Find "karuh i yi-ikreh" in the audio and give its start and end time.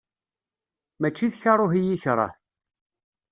1.41-2.35